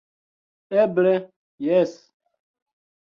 [0.83, 1.11] Eble,
[1.65, 1.93] jes!